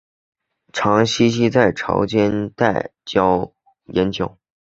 [0.73, 2.89] 常栖息在潮间带
[3.93, 4.35] 岩礁。